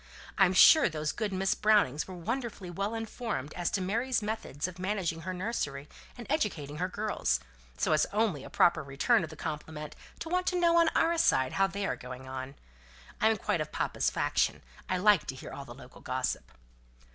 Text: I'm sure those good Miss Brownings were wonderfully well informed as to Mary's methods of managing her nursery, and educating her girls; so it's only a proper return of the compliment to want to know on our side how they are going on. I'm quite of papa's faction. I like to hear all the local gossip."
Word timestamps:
I'm 0.35 0.53
sure 0.53 0.89
those 0.89 1.11
good 1.11 1.31
Miss 1.31 1.53
Brownings 1.53 2.07
were 2.07 2.15
wonderfully 2.15 2.71
well 2.71 2.95
informed 2.95 3.53
as 3.53 3.69
to 3.69 3.81
Mary's 3.81 4.23
methods 4.23 4.67
of 4.67 4.79
managing 4.79 5.21
her 5.21 5.31
nursery, 5.31 5.87
and 6.17 6.25
educating 6.27 6.77
her 6.77 6.87
girls; 6.87 7.39
so 7.77 7.93
it's 7.93 8.07
only 8.11 8.43
a 8.43 8.49
proper 8.49 8.81
return 8.81 9.23
of 9.23 9.29
the 9.29 9.35
compliment 9.35 9.95
to 10.17 10.27
want 10.27 10.47
to 10.47 10.59
know 10.59 10.77
on 10.77 10.89
our 10.95 11.19
side 11.19 11.53
how 11.53 11.67
they 11.67 11.85
are 11.85 11.95
going 11.95 12.27
on. 12.27 12.55
I'm 13.21 13.37
quite 13.37 13.61
of 13.61 13.71
papa's 13.71 14.09
faction. 14.09 14.63
I 14.89 14.97
like 14.97 15.27
to 15.27 15.35
hear 15.35 15.51
all 15.53 15.65
the 15.65 15.75
local 15.75 16.01
gossip." 16.01 16.51